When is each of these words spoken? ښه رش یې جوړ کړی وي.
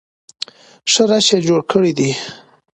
ښه 0.91 1.03
رش 1.09 1.27
یې 1.33 1.39
جوړ 1.47 1.61
کړی 1.71 1.91
وي. 1.97 2.11